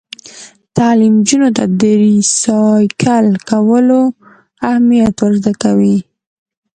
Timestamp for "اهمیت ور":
4.69-5.33